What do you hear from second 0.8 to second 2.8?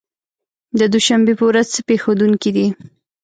دوشنبې په ورځ څه پېښېدونکي دي؟